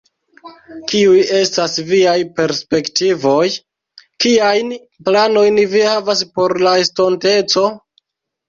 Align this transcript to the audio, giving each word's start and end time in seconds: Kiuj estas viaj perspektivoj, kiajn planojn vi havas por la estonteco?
Kiuj 0.91 1.17
estas 1.39 1.75
viaj 1.89 2.15
perspektivoj, 2.39 3.45
kiajn 4.25 4.73
planojn 5.11 5.61
vi 5.75 5.85
havas 5.93 6.25
por 6.39 6.57
la 6.67 6.73
estonteco? 6.87 7.69